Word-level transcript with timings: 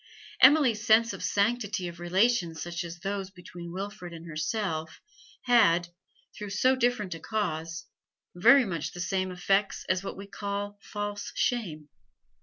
Emily's 0.41 0.83
sense 0.83 1.13
of 1.13 1.19
the 1.19 1.27
sanctity 1.27 1.87
of 1.87 1.99
relations 1.99 2.59
such 2.59 2.83
as 2.83 3.01
those 3.01 3.29
between 3.29 3.71
Wilfrid 3.71 4.13
and 4.13 4.25
herself 4.25 4.99
had, 5.43 5.89
through 6.35 6.49
so 6.49 6.75
different 6.75 7.13
a 7.13 7.19
cause, 7.19 7.85
very 8.33 8.65
much 8.65 8.93
the 8.93 8.99
same 8.99 9.29
effects 9.29 9.85
as 9.87 10.03
what 10.03 10.17
we 10.17 10.25
call 10.25 10.79
false 10.81 11.31
shame. 11.35 11.87